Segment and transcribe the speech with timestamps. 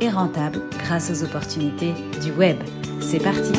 [0.00, 1.92] et rentable grâce aux opportunités
[2.22, 2.56] du web.
[3.00, 3.52] C'est parti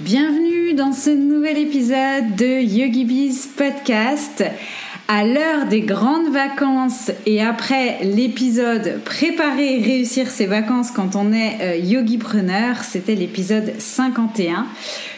[0.00, 4.44] Bienvenue dans ce nouvel épisode de YogiBiz Podcast.
[5.06, 11.32] À l'heure des grandes vacances et après l'épisode Préparer et réussir ses vacances quand on
[11.32, 14.66] est euh, yogipreneur, c'était l'épisode 51.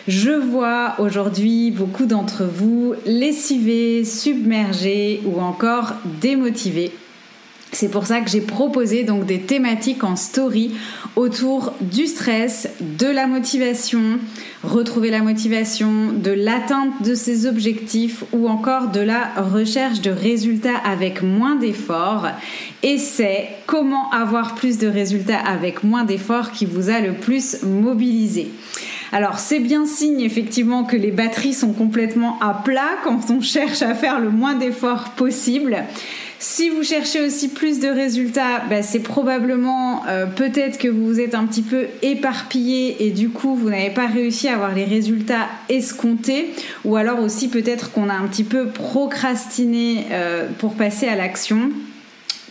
[0.08, 6.92] Je vois aujourd'hui beaucoup d'entre vous lessivés, submergés ou encore démotivés
[7.72, 10.72] c'est pour ça que j'ai proposé donc des thématiques en story
[11.14, 14.18] autour du stress, de la motivation,
[14.62, 20.76] retrouver la motivation, de l'atteinte de ses objectifs ou encore de la recherche de résultats
[20.84, 22.28] avec moins d'efforts.
[22.82, 27.62] Et c'est comment avoir plus de résultats avec moins d'efforts qui vous a le plus
[27.62, 28.50] mobilisé.
[29.12, 33.82] Alors c'est bien signe effectivement que les batteries sont complètement à plat quand on cherche
[33.82, 35.84] à faire le moins d'efforts possible.
[36.38, 41.20] Si vous cherchez aussi plus de résultats, bah, c'est probablement euh, peut-être que vous vous
[41.20, 44.84] êtes un petit peu éparpillé et du coup vous n'avez pas réussi à avoir les
[44.84, 46.50] résultats escomptés.
[46.84, 51.70] Ou alors aussi peut-être qu'on a un petit peu procrastiné euh, pour passer à l'action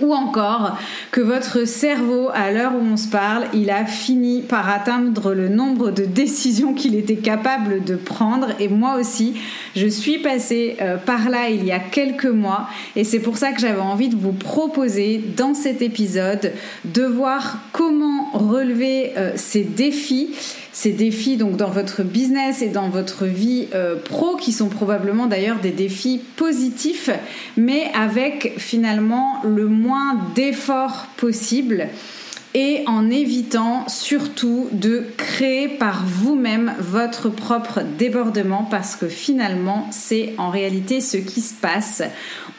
[0.02, 0.78] ou encore
[1.12, 5.48] que votre cerveau, à l'heure où on se parle, il a fini par atteindre le
[5.48, 8.50] nombre de décisions qu'il était capable de prendre.
[8.60, 9.36] Et moi aussi,
[9.76, 12.68] je suis passée euh, par là il y a quelques mois.
[12.96, 16.52] Et c'est pour ça que j'avais envie de vous proposer dans cet épisode
[16.84, 20.30] de voir comment relever euh, ces défis
[20.76, 25.26] ces défis donc dans votre business et dans votre vie euh, pro qui sont probablement
[25.26, 27.10] d'ailleurs des défis positifs
[27.55, 31.88] mais avec finalement le moins d'efforts possible
[32.55, 40.33] et en évitant surtout de créer par vous-même votre propre débordement parce que finalement c'est
[40.38, 42.04] en réalité ce qui se passe.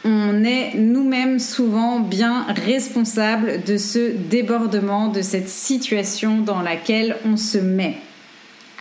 [0.04, 7.36] On est nous-mêmes souvent bien responsables de ce débordement, de cette situation dans laquelle on
[7.36, 7.96] se met.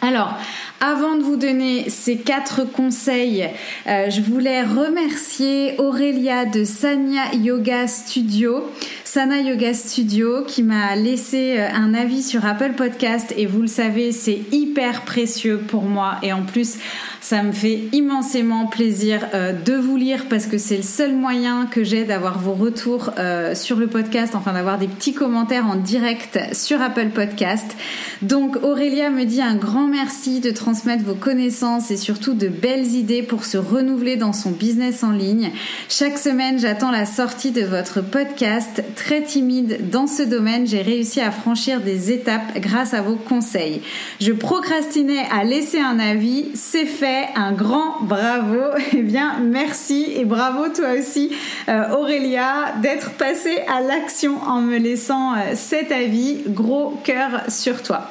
[0.06, 0.38] Alors,
[0.82, 3.50] avant de vous donner ces quatre conseils,
[3.88, 8.70] euh, je voulais remercier Aurélia de Sanya Yoga Studio.
[9.06, 13.68] Sana Yoga Studio qui m'a laissé euh, un avis sur Apple Podcast et vous le
[13.68, 16.76] savez, c'est hyper précieux pour moi et en plus,
[17.22, 21.68] ça me fait immensément plaisir euh, de vous lire parce que c'est le seul moyen
[21.68, 23.12] que j'ai d'avoir vos retours
[23.54, 27.76] sur le podcast, enfin d'avoir des petits commentaires en direct sur Apple Podcast.
[28.22, 32.96] Donc Aurélia me dit un grand merci de transmettre vos connaissances et surtout de belles
[32.96, 35.52] idées pour se renouveler dans son business en ligne.
[35.90, 38.84] Chaque semaine, j'attends la sortie de votre podcast.
[38.96, 43.84] Très timide dans ce domaine, j'ai réussi à franchir des étapes grâce à vos conseils.
[44.20, 48.56] Je procrastinais à laisser un avis, c'est fait, un grand bravo.
[48.98, 51.32] Eh bien, merci et bravo toi aussi
[51.68, 56.42] euh, Aurélia d'être passée à l'action en me laissant euh, cet avis.
[56.48, 58.10] Gros cœur sur toi.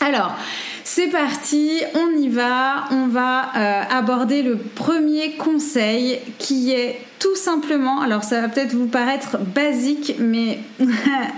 [0.00, 0.36] Alors,
[0.84, 2.84] c'est parti, on y va.
[2.90, 8.74] On va euh, aborder le premier conseil qui est tout simplement, alors ça va peut-être
[8.74, 10.58] vous paraître basique, mais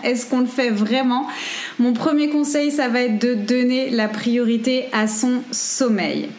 [0.02, 1.26] est-ce qu'on le fait vraiment?
[1.78, 6.30] Mon premier conseil, ça va être de donner la priorité à son sommeil.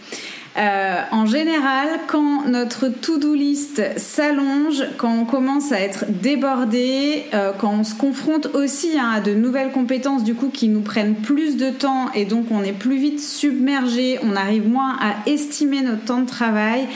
[0.57, 7.51] Euh, en général, quand notre to-do list s'allonge, quand on commence à être débordé, euh,
[7.57, 11.15] quand on se confronte aussi hein, à de nouvelles compétences du coup qui nous prennent
[11.15, 15.81] plus de temps et donc on est plus vite submergé, on arrive moins à estimer
[15.81, 16.87] notre temps de travail,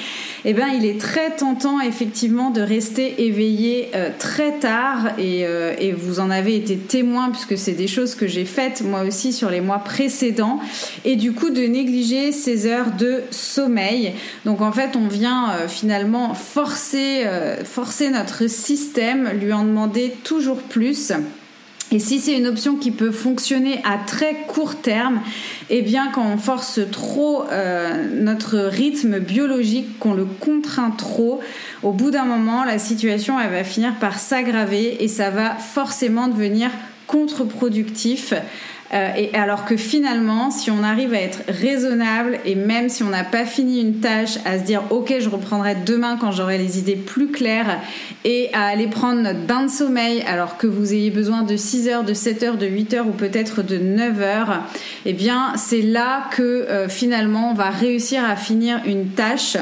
[0.45, 5.47] eh bien il est très tentant effectivement de rester éveillé euh, très tard et,
[5.97, 9.49] vous en avez été témoin puisque c'est des choses que j'ai faites moi aussi sur
[9.49, 10.59] les mois précédents
[11.03, 13.23] et du coup de négliger ces heures de.
[14.45, 20.15] Donc en fait, on vient euh, finalement forcer, euh, forcer notre système, lui en demander
[20.23, 21.11] toujours plus.
[21.91, 25.21] Et si c'est une option qui peut fonctionner à très court terme,
[25.71, 31.39] eh bien quand on force trop euh, notre rythme biologique, qu'on le contraint trop,
[31.81, 36.27] au bout d'un moment, la situation elle va finir par s'aggraver et ça va forcément
[36.27, 36.69] devenir
[37.07, 38.35] contre-productif
[38.93, 43.09] Euh, et alors que finalement, si on arrive à être raisonnable et même si on
[43.09, 46.79] n'a pas fini une tâche, à se dire ok, je reprendrai demain quand j'aurai les
[46.79, 47.79] idées plus claires
[48.25, 51.87] et à aller prendre notre bain de sommeil alors que vous ayez besoin de 6
[51.87, 54.63] heures, de 7 heures, de 8 heures ou peut-être de 9 heures,
[55.05, 59.57] eh bien c'est là que euh, finalement on va réussir à finir une tâche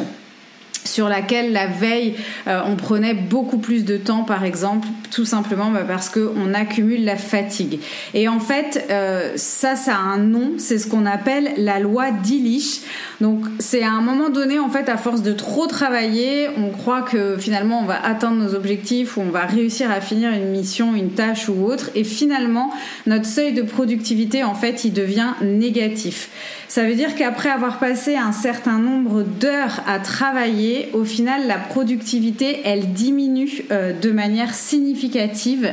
[0.83, 2.15] sur laquelle la veille
[2.47, 7.03] euh, on prenait beaucoup plus de temps par exemple tout simplement bah, parce qu'on accumule
[7.03, 7.79] la fatigue.
[8.13, 12.11] Et en fait euh, ça ça a un nom c'est ce qu'on appelle la loi
[12.11, 12.81] d'Illich.
[13.21, 17.01] Donc c'est à un moment donné en fait à force de trop travailler on croit
[17.01, 20.95] que finalement on va atteindre nos objectifs ou on va réussir à finir une mission
[20.95, 21.89] une tâche ou autre.
[21.95, 22.71] Et finalement
[23.05, 26.29] notre seuil de productivité en fait il devient négatif.
[26.67, 31.57] Ça veut dire qu'après avoir passé un certain nombre d'heures à travailler, au final, la
[31.57, 35.71] productivité, elle diminue euh, de manière significative.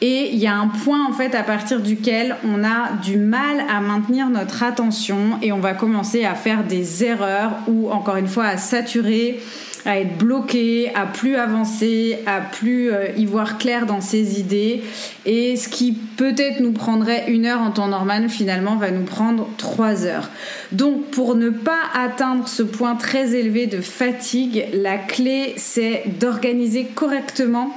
[0.00, 3.64] Et il y a un point, en fait, à partir duquel on a du mal
[3.68, 8.28] à maintenir notre attention et on va commencer à faire des erreurs ou, encore une
[8.28, 9.40] fois, à saturer
[9.86, 14.82] à être bloqué, à plus avancer, à plus euh, y voir clair dans ses idées.
[15.24, 19.48] Et ce qui peut-être nous prendrait une heure en temps normal, finalement, va nous prendre
[19.56, 20.28] trois heures.
[20.72, 26.84] Donc, pour ne pas atteindre ce point très élevé de fatigue, la clé, c'est d'organiser
[26.84, 27.72] correctement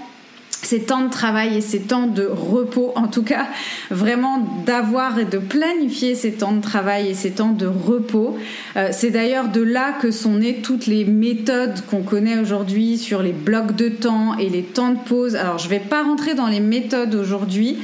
[0.62, 3.48] ces temps de travail et ces temps de repos, en tout cas
[3.90, 8.38] vraiment d'avoir et de planifier ces temps de travail et ces temps de repos.
[8.76, 13.22] Euh, c'est d'ailleurs de là que sont nées toutes les méthodes qu'on connaît aujourd'hui sur
[13.24, 15.36] les blocs de temps et les temps de pause.
[15.36, 17.78] Alors je vais pas rentrer dans les méthodes aujourd'hui,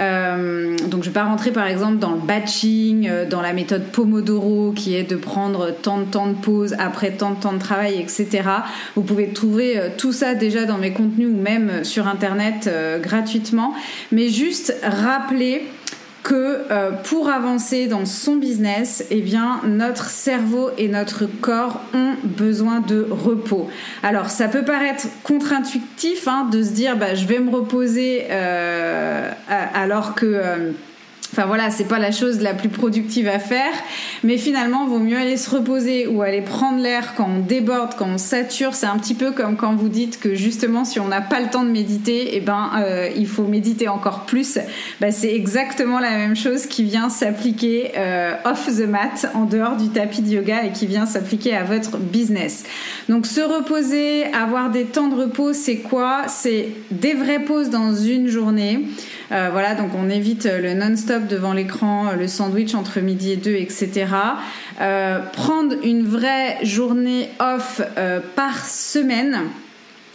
[0.00, 3.84] euh, donc je vais pas rentrer par exemple dans le batching, euh, dans la méthode
[3.84, 7.58] Pomodoro qui est de prendre tant de temps de pause après tant de temps de
[7.58, 8.42] travail, etc.
[8.96, 13.74] Vous pouvez trouver tout ça déjà dans mes contenus ou même sur Internet Euh, gratuitement,
[14.12, 15.64] mais juste rappeler
[16.22, 22.14] que euh, pour avancer dans son business, eh bien, notre cerveau et notre corps ont
[22.22, 23.68] besoin de repos.
[24.04, 29.28] Alors, ça peut paraître contre-intuitif hein, de se dire, bah, je vais me reposer euh,
[29.74, 30.72] alors que
[31.32, 33.72] Enfin voilà, c'est pas la chose la plus productive à faire,
[34.22, 38.06] mais finalement, vaut mieux aller se reposer ou aller prendre l'air quand on déborde, quand
[38.06, 38.74] on sature.
[38.74, 41.48] C'est un petit peu comme quand vous dites que justement, si on n'a pas le
[41.48, 44.58] temps de méditer, eh ben, euh, il faut méditer encore plus.
[45.00, 49.76] Bah, c'est exactement la même chose qui vient s'appliquer euh, off the mat, en dehors
[49.76, 52.64] du tapis de yoga, et qui vient s'appliquer à votre business.
[53.08, 56.24] Donc, se reposer, avoir des temps de repos, c'est quoi?
[56.28, 58.84] C'est des vraies pauses dans une journée.
[59.30, 63.54] Euh, voilà, donc on évite le non-stop devant l'écran, le sandwich entre midi et deux,
[63.54, 64.06] etc.
[64.80, 69.40] Euh, prendre une vraie journée off euh, par semaine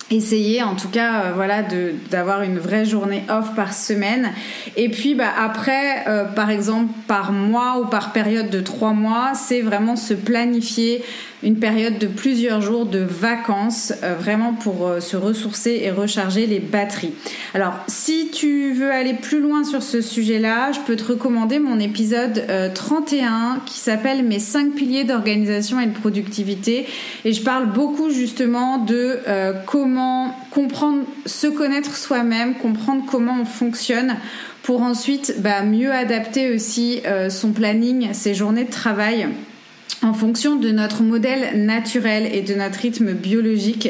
[0.10, 1.64] essayer en tout cas voilà
[2.10, 4.32] d'avoir une vraie journée off par semaine
[4.78, 9.60] et puis bah, après par exemple par mois ou par période de trois mois c'est
[9.60, 11.04] vraiment se planifier
[11.44, 16.48] une période de plusieurs jours de vacances, euh, vraiment pour euh, se ressourcer et recharger
[16.48, 17.14] les batteries.
[17.54, 21.80] Alors, si tu veux aller plus loin sur ce sujet-là, je peux te recommander mon
[21.80, 22.44] épisode
[22.74, 26.88] 31 euh, qui s'appelle Mes 5 piliers d'organisation et de productivité.
[27.24, 29.20] Et je parle beaucoup justement de
[29.66, 34.16] comment comprendre, se connaître soi-même, comprendre comment on fonctionne
[34.64, 39.28] pour ensuite bah, mieux adapter aussi son planning, ses journées de travail
[40.04, 43.90] en fonction de notre modèle naturel et de notre rythme biologique.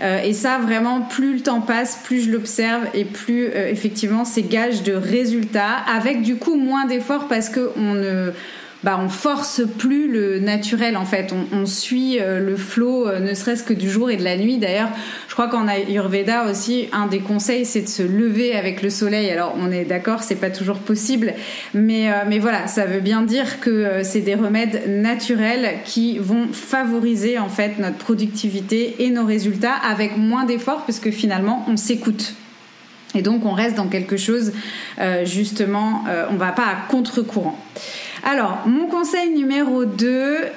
[0.00, 4.24] Euh, et ça, vraiment, plus le temps passe, plus je l'observe et plus euh, effectivement
[4.24, 8.32] c'est gage de résultats, avec du coup moins d'efforts parce qu'on ne
[8.84, 11.34] bah, on force plus le naturel en fait.
[11.52, 14.58] On, suit euh, le flot, euh, ne serait-ce que du jour et de la nuit.
[14.58, 14.90] D'ailleurs,
[15.26, 19.30] je crois qu'en Ayurveda aussi, un des conseils, c'est de se lever avec le soleil.
[19.30, 21.32] Alors, on est d'accord, c'est pas toujours possible,
[21.72, 26.48] mais euh, mais voilà, ça veut bien dire que c'est des remèdes naturels qui vont
[26.52, 31.78] favoriser en fait notre productivité et nos résultats avec moins d'efforts, parce que finalement, on
[31.78, 32.34] s'écoute.
[33.14, 34.52] Et donc, on reste dans quelque chose,
[35.22, 37.56] justement, on va pas à contre-courant.
[38.26, 40.06] Alors, mon conseil numéro 2,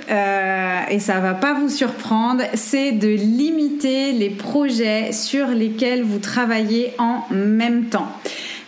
[0.09, 6.19] euh, et ça va pas vous surprendre, c'est de limiter les projets sur lesquels vous
[6.19, 8.07] travaillez en même temps.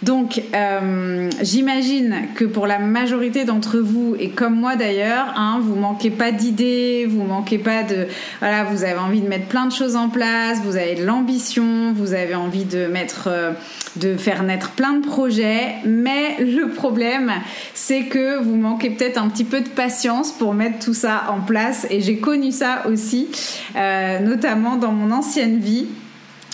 [0.01, 5.75] Donc, euh, j'imagine que pour la majorité d'entre vous, et comme moi d'ailleurs, hein, vous
[5.75, 8.08] manquez pas d'idées, vous manquez pas de,
[8.39, 11.91] voilà, vous avez envie de mettre plein de choses en place, vous avez de l'ambition,
[11.94, 13.51] vous avez envie de mettre, euh,
[13.98, 17.34] de faire naître plein de projets, mais le problème,
[17.74, 21.41] c'est que vous manquez peut-être un petit peu de patience pour mettre tout ça en
[21.41, 23.27] place, et j'ai connu ça aussi,
[23.75, 25.88] euh, notamment dans mon ancienne vie.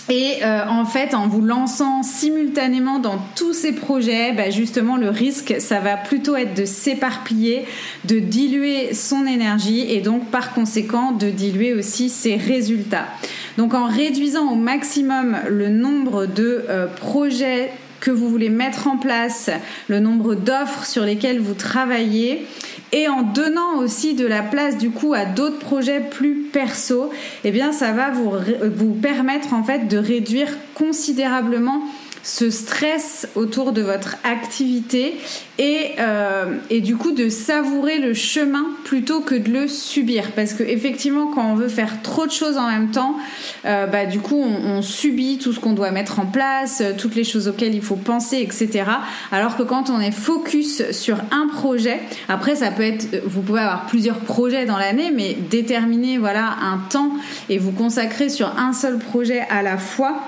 [0.08, 5.08] Et euh, en fait, en vous lançant simultanément dans tous ces projets, bah, justement, le
[5.08, 7.64] risque, ça va plutôt être de s'éparpiller,
[8.04, 13.06] de diluer son énergie et donc par conséquent de diluer aussi ses résultats.
[13.58, 18.98] Donc en réduisant au maximum le nombre de euh, projets que vous voulez mettre en
[18.98, 19.50] place,
[19.88, 22.46] le nombre d'offres sur lesquelles vous travaillez,
[22.92, 27.10] et en donnant aussi de la place du coup à d'autres projets plus perso,
[27.44, 28.32] eh bien ça va vous,
[28.74, 31.82] vous permettre en fait de réduire considérablement
[32.26, 35.16] ce stress autour de votre activité
[35.58, 40.32] et, euh, et du coup de savourer le chemin plutôt que de le subir.
[40.32, 43.14] Parce que effectivement quand on veut faire trop de choses en même temps
[43.64, 47.14] euh, bah du coup on, subit tout ce qu'on doit mettre en place euh, toutes
[47.14, 48.84] les choses auxquelles il faut penser etc
[49.30, 53.60] alors que quand on est focus sur un projet après ça peut être vous pouvez
[53.60, 57.12] avoir plusieurs projets dans l'année mais déterminer voilà un temps
[57.48, 60.22] et vous consacrer sur un seul projet à la fois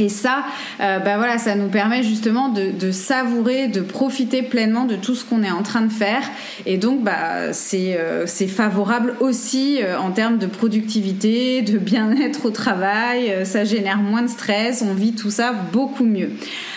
[0.00, 0.44] et ça,
[0.80, 5.24] euh, bah voilà, ça nous permet justement de, savourer, de profiter pleinement de tout ce
[5.24, 6.22] qu'on est en train de faire.
[6.64, 12.50] Et donc, bah, c'est euh, favorable aussi euh, en termes de productivité, de bien-être au
[12.50, 13.44] travail.
[13.44, 16.30] ça génère moins de stress, on vit tout ça beaucoup mieux.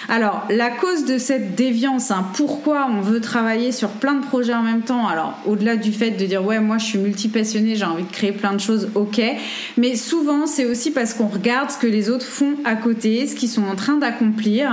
[0.09, 4.53] Alors, la cause de cette déviance, hein, pourquoi on veut travailler sur plein de projets
[4.53, 5.07] en même temps?
[5.07, 8.31] Alors, au-delà du fait de dire, ouais, moi je suis multipassionnée, j'ai envie de créer
[8.31, 9.21] plein de choses, ok.
[9.77, 13.35] Mais souvent, c'est aussi parce qu'on regarde ce que les autres font à côté, ce
[13.35, 14.71] qu'ils sont en train d'accomplir,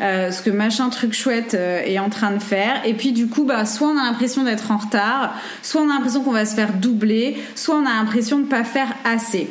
[0.00, 2.82] euh, ce que machin truc chouette euh, est en train de faire.
[2.86, 5.94] Et puis, du coup, bah, soit on a l'impression d'être en retard, soit on a
[5.94, 9.48] l'impression qu'on va se faire doubler, soit on a l'impression de ne pas faire assez.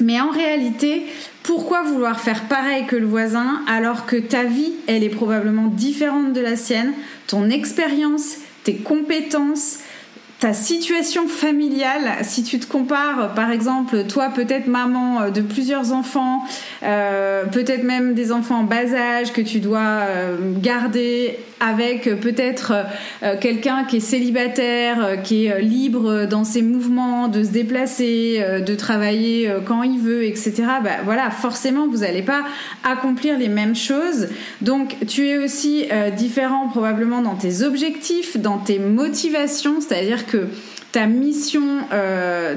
[0.00, 1.06] Mais en réalité,
[1.46, 6.32] pourquoi vouloir faire pareil que le voisin alors que ta vie, elle est probablement différente
[6.32, 6.92] de la sienne,
[7.28, 9.78] ton expérience, tes compétences,
[10.40, 15.92] ta situation familiale, si tu te compares, par exemple, toi peut-être maman euh, de plusieurs
[15.92, 16.44] enfants,
[16.82, 22.74] euh, peut-être même des enfants en bas âge que tu dois euh, garder avec peut-être
[23.40, 29.50] quelqu'un qui est célibataire, qui est libre dans ses mouvements, de se déplacer, de travailler
[29.64, 30.52] quand il veut, etc.
[30.82, 32.42] Bah, voilà, forcément, vous n'allez pas
[32.84, 34.28] accomplir les mêmes choses.
[34.60, 35.86] Donc, tu es aussi
[36.16, 40.48] différent probablement dans tes objectifs, dans tes motivations, c'est-à-dire que
[40.96, 42.54] ta mission, euh,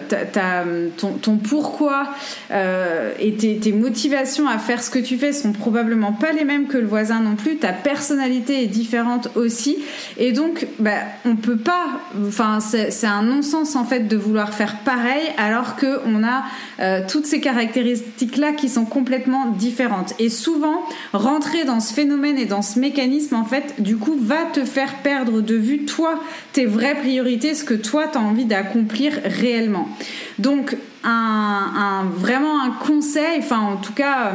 [0.95, 2.07] ton, pourquoi
[2.51, 6.67] euh, et tes, motivations à faire ce que tu fais sont probablement pas les mêmes
[6.67, 7.57] que le voisin non plus.
[7.57, 9.79] Ta personnalité est différente aussi.
[10.17, 11.87] Et donc, bah, on peut pas.
[12.25, 16.43] Enfin, c'est un non-sens en fait de vouloir faire pareil alors qu'on a
[16.79, 20.13] euh, toutes ces caractéristiques-là qui sont complètement différentes.
[20.17, 24.45] Et souvent, rentrer dans ce phénomène et dans ce mécanisme, en fait, du coup, va
[24.53, 26.21] te faire perdre de vue toi,
[26.53, 29.89] tes vraies priorités, ce que toi, tu envie d'accomplir réellement.
[30.37, 34.33] Donc, un, vraiment un conseil, enfin en tout cas,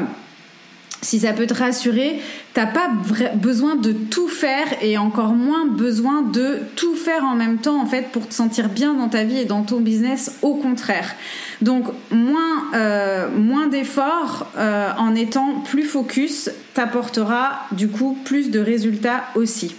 [1.04, 2.20] si ça peut te rassurer,
[2.54, 2.90] t'as pas
[3.34, 7.86] besoin de tout faire et encore moins besoin de tout faire en même temps en
[7.86, 10.38] fait pour te sentir bien dans ta vie et dans ton business.
[10.42, 11.14] Au contraire.
[11.60, 18.58] Donc moins euh, moins d'efforts euh, en étant plus focus t'apportera du coup plus de
[18.58, 19.74] résultats aussi.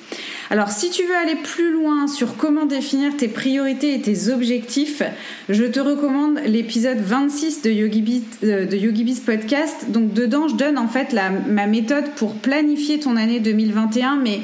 [0.52, 5.02] Alors si tu veux aller plus loin sur comment définir tes priorités et tes objectifs,
[5.50, 9.90] je te recommande l'épisode 26 de YogiBiz euh, de Podcast.
[9.90, 11.16] Donc dedans, je donne en fait
[11.48, 14.42] ma méthode pour planifier ton année 2021, mais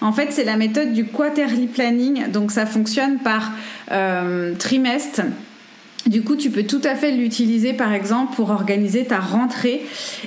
[0.00, 2.30] en fait, c'est la méthode du quarterly planning.
[2.30, 3.52] Donc ça fonctionne par
[3.90, 5.22] euh, trimestre.
[6.06, 9.86] Du coup, tu peux tout à fait l'utiliser, par exemple, pour organiser ta rentrée.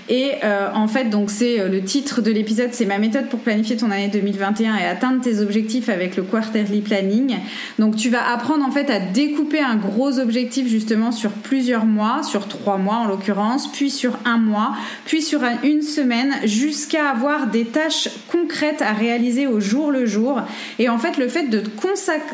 [0.09, 3.39] Et euh, en fait, donc c'est euh, le titre de l'épisode, c'est ma méthode pour
[3.39, 7.37] planifier ton année 2021 et atteindre tes objectifs avec le quarterly planning.
[7.77, 12.23] Donc, tu vas apprendre en fait à découper un gros objectif justement sur plusieurs mois,
[12.23, 14.73] sur trois mois en l'occurrence, puis sur un mois,
[15.05, 20.41] puis sur une semaine, jusqu'à avoir des tâches concrètes à réaliser au jour le jour.
[20.79, 21.69] Et en fait, le fait de te,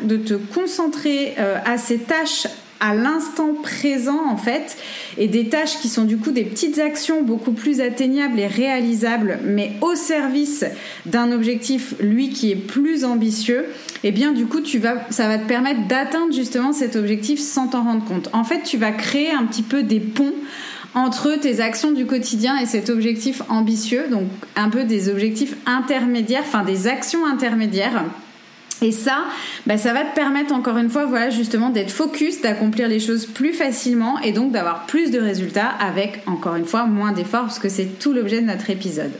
[0.05, 2.47] de te concentrer euh, à ces tâches
[2.80, 4.77] à l'instant présent en fait
[5.18, 9.39] et des tâches qui sont du coup des petites actions beaucoup plus atteignables et réalisables
[9.44, 10.65] mais au service
[11.06, 13.65] d'un objectif lui qui est plus ambitieux
[14.03, 17.39] et eh bien du coup tu vas ça va te permettre d'atteindre justement cet objectif
[17.39, 18.30] sans t'en rendre compte.
[18.34, 20.34] En fait tu vas créer un petit peu des ponts
[20.96, 26.44] entre tes actions du quotidien et cet objectif ambitieux, donc un peu des objectifs intermédiaires,
[26.46, 28.03] enfin des actions intermédiaires
[28.84, 29.24] et ça,
[29.66, 33.25] bah, ça va te permettre encore une fois, voilà, justement, d'être focus, d'accomplir les choses
[33.25, 37.60] plus facilement et donc d'avoir plus de résultats avec, encore une fois, moins d'efforts, parce
[37.60, 39.12] que c'est tout l'objet de notre épisode.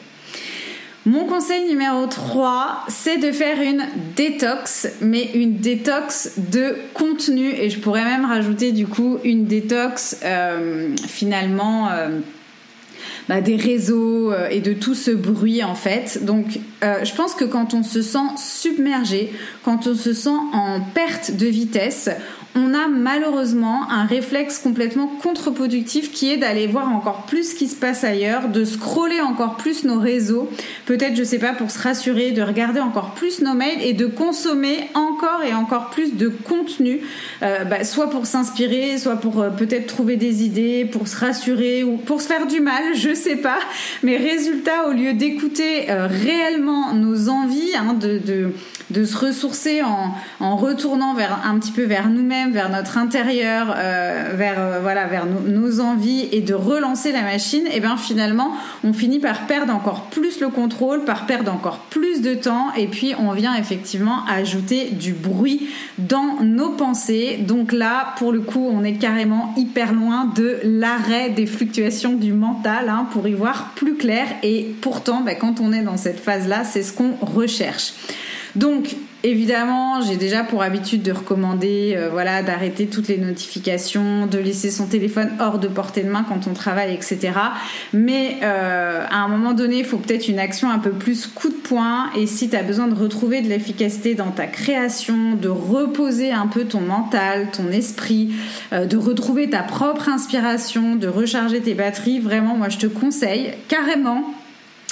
[1.06, 3.84] Mon conseil numéro 3, c'est de faire une
[4.16, 7.50] détox, mais une détox de contenu.
[7.50, 11.90] Et je pourrais même rajouter du coup une détox euh, finalement...
[11.90, 12.20] Euh,
[13.30, 16.24] bah, des réseaux et de tout ce bruit en fait.
[16.24, 19.32] Donc je pense que quand on se sent submergé,
[19.64, 22.10] quand on se sent en perte de vitesse,
[22.56, 27.68] on a malheureusement un réflexe complètement contre-productif qui est d'aller voir encore plus ce qui
[27.68, 30.50] se passe ailleurs, de scroller encore plus nos réseaux,
[30.86, 34.06] peut-être je sais pas pour se rassurer, de regarder encore plus nos mails et de
[34.06, 37.02] consommer encore et encore plus de contenu,
[37.42, 41.84] euh, bah, soit pour s'inspirer, soit pour euh, peut-être trouver des idées, pour se rassurer
[41.84, 43.60] ou pour se faire du mal, je sais pas.
[44.04, 48.54] Mais résultat, au lieu d'écouter euh, réellement nos envies, hein, de,
[49.06, 54.32] se ressourcer en, en retournant vers un petit peu vers nous-mêmes vers notre intérieur, euh,
[54.34, 58.54] vers euh, voilà, vers nos envies et de relancer la machine, et eh bien finalement,
[58.84, 62.88] on finit par perdre encore plus le contrôle, par perdre encore plus de temps, et
[62.88, 67.38] puis on vient effectivement ajouter du bruit dans nos pensées.
[67.40, 72.34] Donc là, pour le coup, on est carrément hyper loin de l'arrêt des fluctuations du
[72.34, 74.26] mental hein, pour y voir plus clair.
[74.44, 77.94] Et pourtant, bah, quand on est dans cette phase-là, c'est ce qu'on recherche.
[78.56, 84.38] Donc, évidemment, j'ai déjà pour habitude de recommander, euh, voilà, d'arrêter toutes les notifications, de
[84.38, 87.32] laisser son téléphone hors de portée de main quand on travaille, etc.
[87.94, 91.50] Mais euh, à un moment donné, il faut peut-être une action un peu plus coup
[91.50, 92.10] de poing.
[92.18, 96.48] Et si tu as besoin de retrouver de l'efficacité dans ta création, de reposer un
[96.48, 98.34] peu ton mental, ton esprit,
[98.74, 103.54] euh, de retrouver ta propre inspiration, de recharger tes batteries, vraiment, moi, je te conseille
[103.70, 104.34] carrément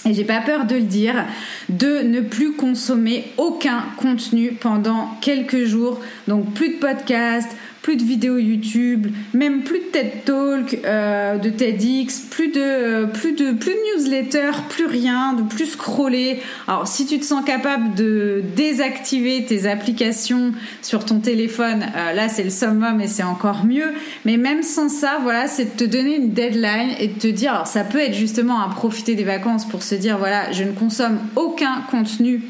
[0.05, 1.25] et j'ai pas peur de le dire,
[1.69, 5.99] de ne plus consommer aucun contenu pendant quelques jours.
[6.27, 11.49] Donc plus de podcasts, plus de vidéos YouTube, même plus de TED Talk, euh, de
[11.49, 16.39] TEDx, plus de, euh, plus de, plus de newsletter, plus rien, de plus scroller.
[16.67, 22.29] Alors, si tu te sens capable de désactiver tes applications sur ton téléphone, euh, là,
[22.29, 23.93] c'est le summum et c'est encore mieux.
[24.25, 27.53] Mais même sans ça, voilà, c'est de te donner une deadline et de te dire,
[27.53, 30.71] alors ça peut être justement à profiter des vacances pour se dire, voilà, je ne
[30.71, 32.41] consomme aucun contenu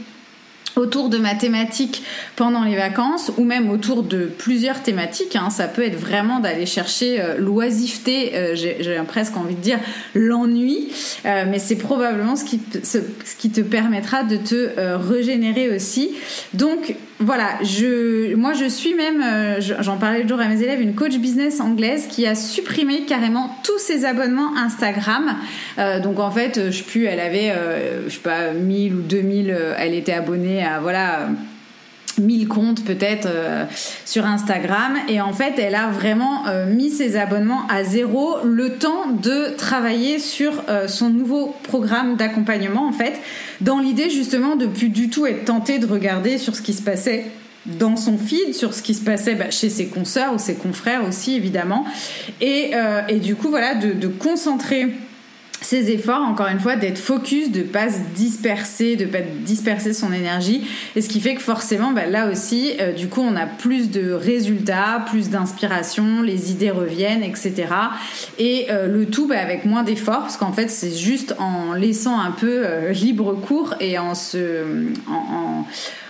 [0.76, 2.04] autour de ma thématique
[2.36, 5.36] pendant les vacances ou même autour de plusieurs thématiques.
[5.36, 5.50] Hein.
[5.50, 9.80] Ça peut être vraiment d'aller chercher euh, l'oisiveté, euh, j'ai presque envie de dire
[10.16, 10.90] l'ennui,
[11.26, 13.00] euh, mais c'est probablement ce qui, ce,
[13.38, 16.12] qui te permettra de te régénérer aussi.
[16.54, 19.24] Donc voilà, je, moi je suis même,
[19.60, 23.56] j'en parlais le jour à mes élèves, une coach business anglaise qui a supprimé carrément
[23.64, 25.36] tous ses abonnements Instagram.
[26.04, 27.54] donc en fait, je sais elle avait,
[28.08, 31.30] je sais pas, 1000 ou 2000, elle était abonnée voilà
[32.20, 33.66] 1000 comptes peut-être euh,
[34.06, 34.98] sur Instagram.
[35.08, 39.56] Et en fait elle a vraiment euh, mis ses abonnements à zéro le temps de
[39.56, 43.20] travailler sur euh, son nouveau programme d'accompagnement en fait
[43.62, 46.82] dans l'idée justement de plus du tout être tentée de regarder sur ce qui se
[46.82, 47.26] passait
[47.66, 51.08] dans son feed sur ce qui se passait bah, chez ses consoeurs ou ses confrères
[51.08, 51.86] aussi évidemment.
[52.42, 52.72] Et,
[53.22, 54.96] du coup voilà de concentrer
[55.62, 60.12] ses efforts, encore une fois, d'être focus, de pas se disperser, de pas disperser son
[60.12, 60.68] énergie.
[60.96, 63.92] Et ce qui fait que forcément, bah, là aussi, euh, du coup, on a plus
[63.92, 67.68] de résultats, plus d'inspiration, les idées reviennent, etc.
[68.40, 72.20] Et euh, le tout bah, avec moins d'efforts, parce qu'en fait, c'est juste en laissant
[72.20, 74.64] un peu euh, libre cours et en se,
[75.08, 75.66] en,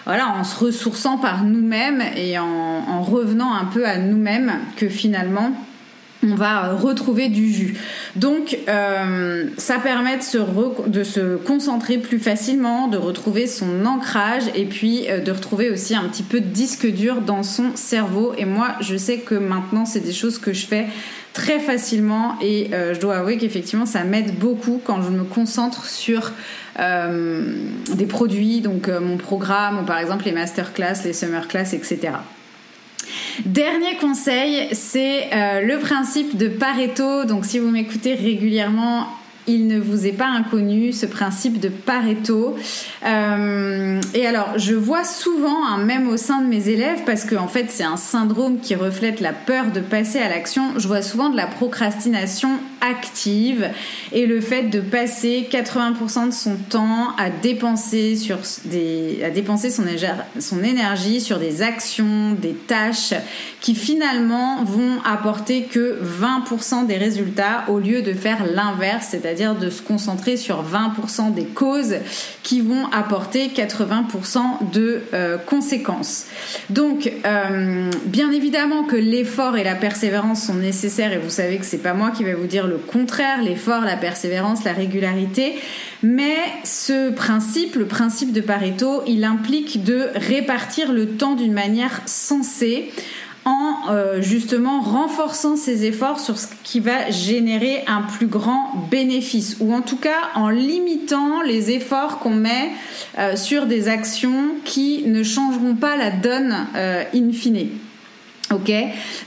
[0.05, 4.87] voilà, en se ressourçant par nous-mêmes et en, en revenant un peu à nous-mêmes que
[4.87, 5.51] finalement
[6.23, 7.77] on va retrouver du jus.
[8.15, 15.09] Donc, euh, ça permet de se, concentrer plus facilement, de retrouver son ancrage et puis
[15.09, 18.33] euh, de retrouver aussi un petit peu de disque dur dans son cerveau.
[18.37, 20.87] Et moi, je sais que maintenant, c'est des choses que je fais
[21.33, 25.85] très facilement et euh, je dois avouer qu'effectivement, ça m'aide beaucoup quand je me concentre
[25.85, 26.31] sur
[26.79, 32.13] des produits, donc mon programme ou par exemple les masterclass, les summer class, etc.
[33.45, 37.25] Dernier conseil, c'est euh, le principe de Pareto.
[37.25, 39.07] Donc si vous m'écoutez régulièrement,
[39.47, 42.55] il ne vous est pas inconnu ce principe de Pareto.
[43.05, 47.43] Euh, et alors, je vois souvent, hein, même au sein de mes élèves, parce qu'en
[47.43, 51.01] en fait, c'est un syndrome qui reflète la peur de passer à l'action, je vois
[51.01, 52.49] souvent de la procrastination
[52.81, 53.69] active
[54.11, 59.69] et le fait de passer 80% de son temps à dépenser, sur des, à dépenser
[59.69, 63.13] son, énergie sur des actions, des tâches
[63.61, 69.69] qui finalement vont apporter que 20% des résultats au lieu de faire l'inverse, c'est-à-dire de
[69.69, 71.95] se concentrer sur 20% des causes
[72.43, 76.25] qui vont apporter 80% de euh, conséquences.
[76.69, 81.65] Donc, euh, bien évidemment que l'effort et la persévérance sont nécessaires et vous savez que
[81.65, 85.55] c'est pas moi qui vais vous dire le contraire, l'effort, la persévérance, la régularité.
[86.03, 92.01] Mais ce principe, le principe de Pareto, il implique de répartir le temps d'une manière
[92.05, 92.91] sensée
[93.43, 99.57] en euh, justement renforçant ses efforts sur ce qui va générer un plus grand bénéfice
[99.59, 102.69] ou en tout cas en limitant les efforts qu'on met
[103.17, 107.69] euh, sur des actions qui ne changeront pas la donne euh, in fine.
[108.51, 108.71] Ok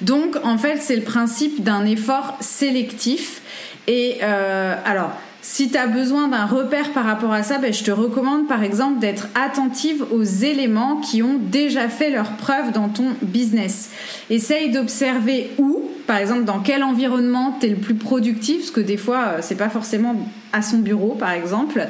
[0.01, 3.41] Donc en fait c'est le principe d'un effort sélectif
[3.87, 5.11] et alors
[5.45, 8.63] si tu as besoin d'un repère par rapport à ça, ben, je te recommande par
[8.63, 13.91] exemple d'être attentive aux éléments qui ont déjà fait leur preuve dans ton business.
[14.31, 18.81] Essaye d'observer où, par exemple dans quel environnement tu es le plus productif, parce que
[18.81, 20.17] des fois euh, c'est pas forcément
[20.55, 21.89] à son bureau par exemple.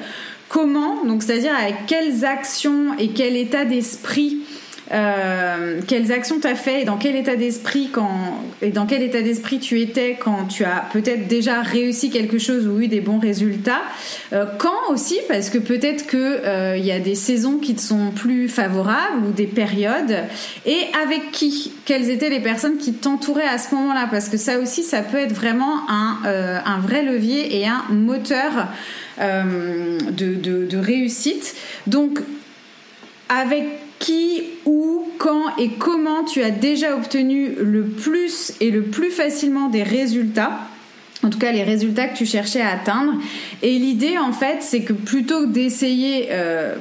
[0.49, 4.39] Comment, donc c'est-à-dire avec quelles actions et quel état d'esprit
[4.93, 9.03] euh, quelles actions tu as fait et dans quel état d'esprit quand et dans quel
[9.03, 13.01] état d'esprit tu étais quand tu as peut-être déjà réussi quelque chose ou eu des
[13.01, 13.83] bons résultats?
[14.33, 17.81] Euh, quand aussi parce que peut-être que euh, il y a des saisons qui te
[17.81, 20.19] sont plus favorables ou des périodes
[20.67, 21.73] et avec qui?
[21.87, 24.07] Quelles étaient les personnes qui t'entouraient à ce moment-là?
[24.11, 26.19] Parce que ça aussi ça peut être vraiment un,
[26.65, 28.69] un vrai levier et un moteur
[29.19, 31.55] de, de, de réussite.
[31.87, 32.21] Donc
[33.29, 33.65] avec
[34.05, 39.71] qui, où, quand et comment tu as déjà obtenu le plus et le plus facilement
[39.71, 40.61] des résultats
[41.23, 43.15] en tout cas les résultats que tu cherchais à atteindre.
[43.63, 46.75] Et l'idée, en fait, c'est que plutôt que d'essayer euh,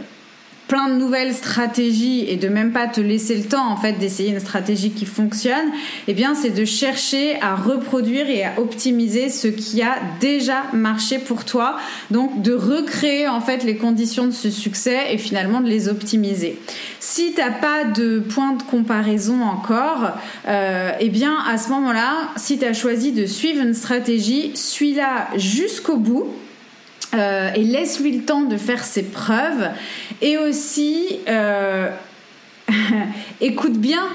[0.74, 4.32] plein de nouvelles stratégies et de même pas te laisser le temps en fait d'essayer
[4.32, 5.68] une stratégie qui fonctionne,
[6.08, 11.20] eh bien c'est de chercher à reproduire et à optimiser ce qui a déjà marché
[11.20, 11.78] pour toi.
[12.10, 16.58] Donc de recréer en fait les conditions de ce succès et finalement de les optimiser.
[17.00, 20.14] Si t'as pas de point de comparaison encore,
[20.48, 25.28] euh, eh bien à ce moment-là, si tu as choisi de suivre une stratégie, suis-la
[25.38, 26.34] jusqu'au bout
[27.14, 29.70] euh, et laisse-lui le temps de faire ses preuves.
[30.22, 31.90] Et aussi, euh,
[33.42, 34.08] écoute bien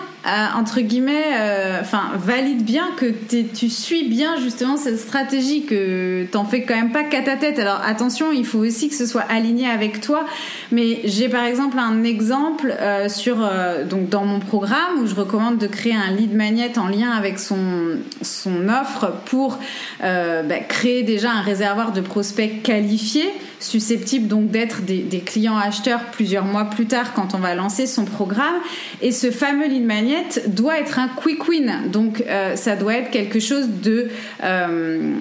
[0.57, 6.45] entre guillemets, euh, enfin, valide bien que tu suis bien justement cette stratégie, que t'en
[6.45, 7.59] fais quand même pas qu'à ta tête.
[7.59, 10.25] Alors attention, il faut aussi que ce soit aligné avec toi.
[10.71, 15.15] Mais j'ai par exemple un exemple euh, sur euh, donc dans mon programme où je
[15.15, 19.59] recommande de créer un lead magnet en lien avec son son offre pour
[20.01, 26.05] bah, créer déjà un réservoir de prospects qualifiés susceptibles donc d'être des, des clients acheteurs
[26.13, 28.55] plusieurs mois plus tard quand on va lancer son programme.
[29.03, 30.18] Et ce fameux lead magnet
[30.49, 31.91] doit être un quick win.
[31.91, 34.09] Donc, euh, ça doit être quelque chose de,
[34.43, 35.15] euh,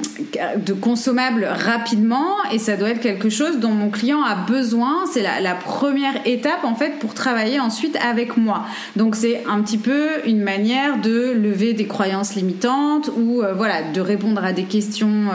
[0.58, 5.06] de consommable rapidement et ça doit être quelque chose dont mon client a besoin.
[5.12, 8.66] C'est la, première étape, en fait, pour travailler ensuite avec moi.
[8.96, 13.82] Donc, c'est un petit peu une manière de lever des croyances limitantes ou, euh, voilà,
[13.94, 15.28] de répondre à des questions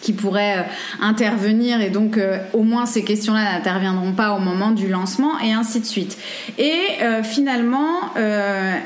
[0.00, 0.66] qui pourraient
[1.00, 2.18] intervenir et donc
[2.52, 6.18] au moins ces questions-là n'interviendront pas au moment du lancement et ainsi de suite.
[6.58, 6.76] Et
[7.22, 8.12] finalement,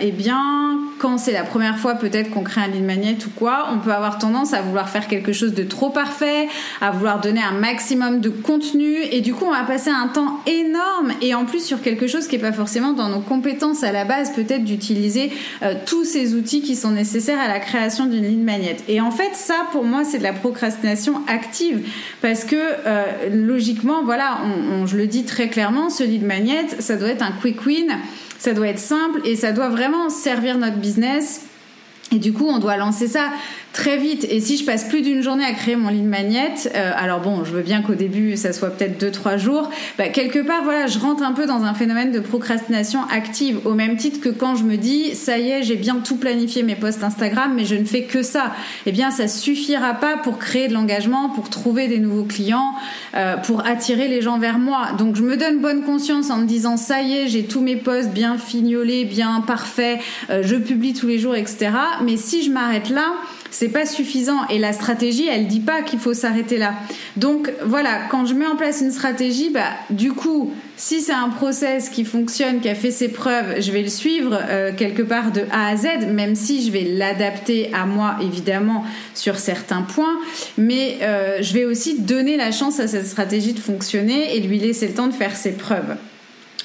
[0.00, 3.68] eh bien, quand c'est la première fois peut-être qu'on crée un lead magnet ou quoi,
[3.72, 6.48] on peut avoir tendance à vouloir faire quelque chose de trop parfait,
[6.80, 10.40] à vouloir donner un maximum de contenu et du coup on va passer un temps
[10.46, 13.90] énorme et en plus sur quelque chose qui n'est pas forcément dans nos compétences à
[13.90, 18.24] la base peut-être d'utiliser euh, tous ces outils qui sont nécessaires à la création d'une
[18.24, 18.76] lead magnet.
[18.86, 20.91] Et en fait ça pour moi c'est de la procrastination
[21.26, 21.86] active
[22.20, 24.38] parce que euh, logiquement voilà,
[24.86, 27.92] je le dis très clairement, ce lead magnet ça doit être un quick win
[28.42, 31.42] ça doit être simple et ça doit vraiment servir notre business.
[32.10, 33.30] Et du coup, on doit lancer ça
[33.72, 34.26] très vite.
[34.28, 37.44] Et si je passe plus d'une journée à créer mon ligne magnète, euh, alors bon,
[37.44, 39.70] je veux bien qu'au début ça soit peut-être deux trois jours.
[39.98, 43.74] Bah, quelque part, voilà, je rentre un peu dans un phénomène de procrastination active, au
[43.74, 46.74] même titre que quand je me dis, ça y est, j'ai bien tout planifié mes
[46.74, 48.52] posts Instagram, mais je ne fais que ça.
[48.86, 52.74] Eh bien, ça suffira pas pour créer de l'engagement, pour trouver des nouveaux clients,
[53.14, 54.88] euh, pour attirer les gens vers moi.
[54.98, 57.76] Donc, je me donne bonne conscience en me disant, ça y est, j'ai tous mes
[57.76, 61.70] posts bien fignolés, bien parfaits, euh, je publie tous les jours, etc.
[62.04, 63.14] Mais si je m'arrête là,
[63.52, 66.74] c'est pas suffisant et la stratégie elle dit pas qu'il faut s'arrêter là.
[67.16, 71.28] Donc voilà, quand je mets en place une stratégie, bah du coup, si c'est un
[71.28, 75.30] process qui fonctionne, qui a fait ses preuves, je vais le suivre euh, quelque part
[75.30, 78.84] de A à Z, même si je vais l'adapter à moi évidemment
[79.14, 80.18] sur certains points,
[80.56, 84.58] mais euh, je vais aussi donner la chance à cette stratégie de fonctionner et lui
[84.58, 85.96] laisser le temps de faire ses preuves.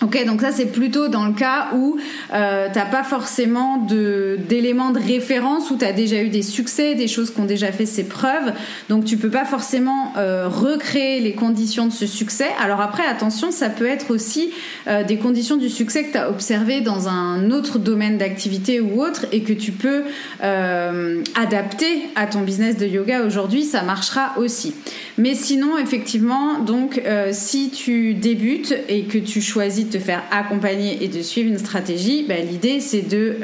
[0.04, 1.98] Ok, donc ça c'est plutôt dans le cas où
[2.32, 7.08] euh, t'as pas forcément d'éléments de référence où tu as déjà eu des succès, des
[7.08, 8.54] choses qui ont déjà fait ses preuves,
[8.90, 12.50] donc tu peux pas forcément euh, recréer les conditions de ce succès.
[12.64, 14.52] Alors après attention, ça peut être aussi
[14.88, 19.02] euh, des conditions du succès que tu as observé dans un autre domaine d'activité ou
[19.02, 20.04] autre et que tu peux
[20.44, 24.76] euh, adapter à ton business de yoga aujourd'hui, ça marchera aussi.
[25.18, 30.24] Mais sinon, effectivement, donc euh, si tu débutes et que tu choisis de te faire
[30.32, 33.38] accompagner et de suivre une stratégie, bah, l'idée c'est de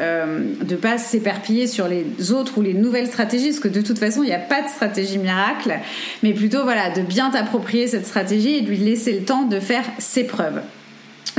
[0.70, 4.24] ne pas s'éperpiller sur les autres ou les nouvelles stratégies, parce que de toute façon,
[4.24, 5.74] il n'y a pas de stratégie miracle,
[6.22, 9.60] mais plutôt voilà de bien t'approprier cette stratégie et de lui laisser le temps de
[9.60, 10.62] faire ses preuves.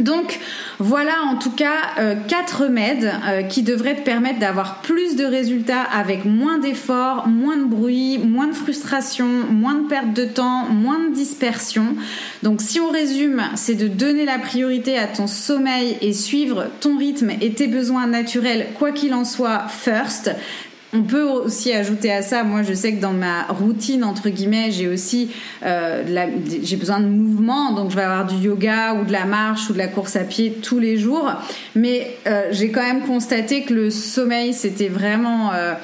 [0.01, 0.41] Donc
[0.81, 5.25] voilà en tout cas euh, quatre remèdes euh, qui devraient te permettre d'avoir plus de
[5.25, 10.67] résultats avec moins d'efforts, moins de bruit, moins de frustration, moins de perte de temps,
[10.69, 11.95] moins de dispersion.
[12.43, 16.99] Donc si on résume, c'est de donner la priorité à ton sommeil et suivre ton
[16.99, 20.35] rythme et tes besoins naturels quoi qu'il en soit first.
[20.97, 24.71] On peut aussi ajouter à ça, moi je sais que dans ma routine entre guillemets,
[24.71, 25.29] j'ai aussi
[25.65, 26.05] euh,
[26.63, 29.73] j'ai besoin de mouvement, donc je vais avoir du yoga ou de la marche ou
[29.73, 31.33] de la course à pied tous les jours.
[31.75, 35.75] Mais euh, j'ai quand même constaté que le sommeil c'était vraiment euh,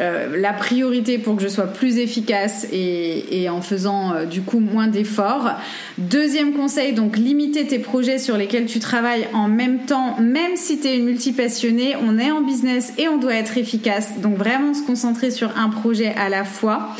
[0.00, 4.60] euh, la priorité pour que je sois plus efficace et, en faisant euh, du coup
[4.60, 5.50] moins d'efforts.
[5.98, 10.78] Deuxième conseil, donc limiter tes projets sur lesquels tu travailles en même temps, même si
[10.78, 14.20] tu es une multipassionnée, on est en business et on doit être efficace.
[14.20, 16.94] Donc vraiment se concentrer sur un projet à la fois.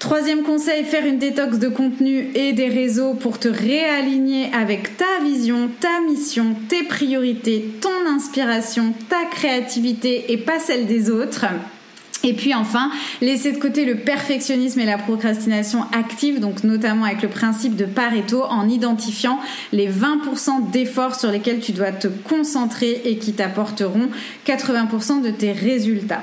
[0.00, 5.24] Troisième conseil, faire une détox de contenu et des réseaux pour te réaligner avec ta
[5.24, 11.46] vision, ta mission, tes priorités, ton inspiration, ta créativité et pas celle des autres.
[12.24, 17.20] Et puis enfin, laisser de côté le perfectionnisme et la procrastination active, donc notamment avec
[17.20, 19.38] le principe de Pareto, en identifiant
[19.72, 24.08] les 20% d'efforts sur lesquels tu dois te concentrer et qui t'apporteront
[24.46, 26.22] 80% de tes résultats.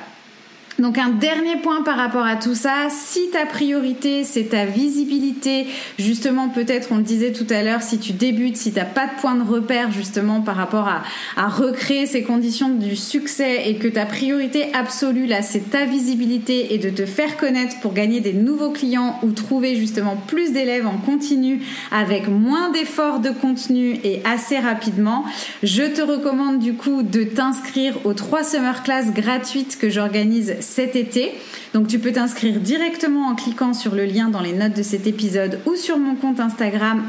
[0.80, 5.68] Donc un dernier point par rapport à tout ça, si ta priorité c'est ta visibilité,
[6.00, 9.08] justement peut-être on le disait tout à l'heure, si tu débutes, si tu n'as pas
[9.08, 11.04] de point de repère justement par rapport à,
[11.38, 16.74] à recréer ces conditions du succès et que ta priorité absolue là c'est ta visibilité
[16.74, 20.88] et de te faire connaître pour gagner des nouveaux clients ou trouver justement plus d'élèves
[20.88, 25.26] en continu avec moins d'efforts de contenu et assez rapidement,
[25.64, 30.96] je te recommande du coup de t'inscrire aux trois summer classes gratuites que j'organise cet
[30.96, 31.32] été.
[31.74, 35.08] Donc tu peux t'inscrire directement en cliquant sur le lien dans les notes de cet
[35.08, 37.04] épisode ou sur mon compte Instagram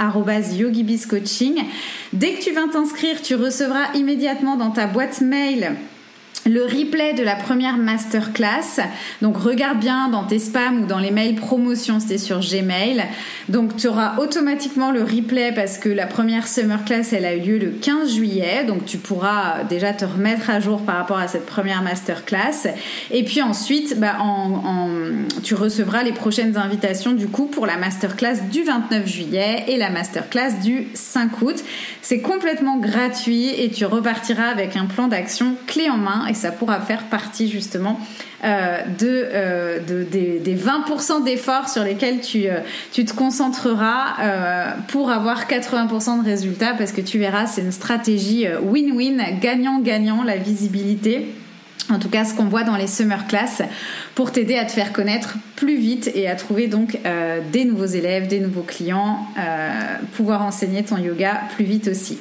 [0.59, 1.63] @yogibiscoaching.
[2.13, 5.77] Dès que tu vas t'inscrire, tu recevras immédiatement dans ta boîte mail
[6.45, 8.81] le replay de la première masterclass.
[9.21, 13.05] Donc regarde bien dans tes spams ou dans les mails promotion, c'était sur Gmail.
[13.49, 17.41] Donc tu auras automatiquement le replay parce que la première summer class, elle a eu
[17.41, 18.65] lieu le 15 juillet.
[18.65, 22.69] Donc tu pourras déjà te remettre à jour par rapport à cette première masterclass.
[23.11, 24.17] Et puis ensuite, bah,
[25.43, 29.91] tu recevras les prochaines invitations du coup pour la masterclass du 29 juillet et la
[29.91, 31.57] masterclass du 5 août.
[32.01, 36.51] C'est complètement gratuit et tu repartiras avec un plan d'action clé en main et ça
[36.51, 38.01] pourra faire partie justement
[38.45, 42.61] euh, euh, des, 20% d'efforts sur lesquels tu, euh,
[42.93, 44.17] te concentreras
[44.89, 50.37] pour avoir 80% de résultats parce que tu verras, c'est une stratégie win-win, gagnant-gagnant, la
[50.37, 51.29] visibilité.
[51.91, 53.63] En tout cas, ce qu'on voit dans les summer class
[54.15, 57.87] pour t'aider à te faire connaître plus vite et à trouver donc euh, des nouveaux
[57.87, 59.71] élèves, des nouveaux clients, euh,
[60.17, 62.19] pouvoir enseigner ton yoga plus vite aussi.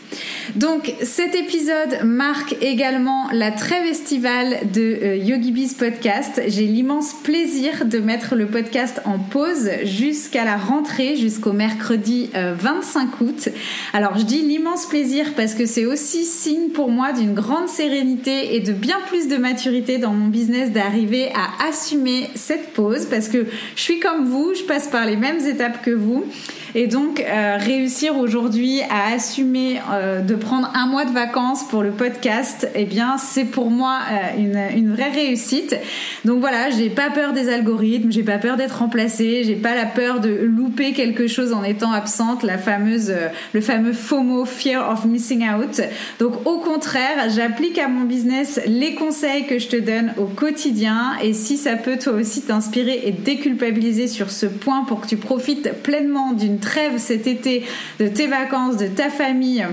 [0.55, 6.39] Donc cet épisode marque également la trêve estivale de euh, YogiBiz Podcast.
[6.49, 13.21] J'ai l'immense plaisir de mettre le podcast en pause jusqu'à la rentrée, jusqu'au mercredi 25
[13.21, 13.49] août.
[13.93, 18.55] Alors je dis l'immense plaisir parce que c'est aussi signe pour moi d'une grande sérénité
[18.55, 23.29] et de bien plus de maturité dans mon business d'arriver à assumer cette pause parce
[23.30, 26.25] que je suis comme vous, je passe par les mêmes étapes que vous.
[26.73, 31.83] Et donc, euh, réussir aujourd'hui à assumer euh, de prendre un mois de vacances pour
[31.83, 35.75] le podcast, eh bien, c'est pour moi euh, une, une, vraie réussite.
[36.23, 39.85] Donc voilà, j'ai pas peur des algorithmes, j'ai pas peur d'être remplacée, j'ai pas la
[39.85, 43.13] peur de louper quelque chose en étant absente, la fameuse,
[43.53, 45.81] le fameux FOMO, Fear of Missing Out.
[46.19, 51.13] Donc au contraire, j'applique à mon business les conseils que je te donne au quotidien.
[51.21, 55.17] Et si ça peut toi aussi t'inspirer et déculpabiliser sur ce point pour que tu
[55.17, 57.65] profites pleinement d'une trêve cet été
[57.99, 59.65] de tes vacances, de ta famille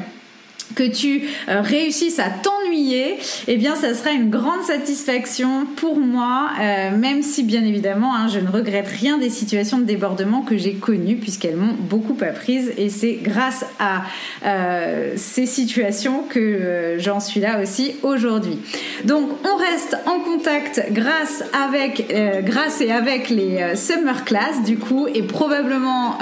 [0.75, 6.51] que tu euh, réussisses à t'ennuyer, eh bien, ça sera une grande satisfaction pour moi,
[6.61, 10.57] euh, même si bien évidemment, hein, je ne regrette rien des situations de débordement que
[10.57, 14.03] j'ai connues, puisqu'elles m'ont beaucoup apprise, et c'est grâce à
[14.45, 18.59] euh, ces situations que j'en suis là aussi aujourd'hui.
[19.05, 22.13] Donc, on reste en contact grâce avec,
[22.45, 26.19] grâce et avec les summer class, du coup, et probablement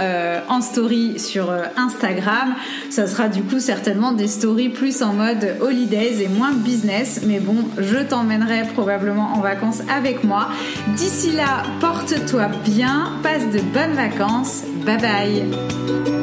[0.48, 2.54] en story sur Instagram.
[2.90, 4.28] Ça sera du coup certainement des
[4.74, 7.22] plus en mode holidays et moins business.
[7.26, 10.48] Mais bon, je t'emmènerai probablement en vacances avec moi.
[10.96, 14.62] D'ici là, porte-toi bien, passe de bonnes vacances.
[14.84, 16.15] Bye bye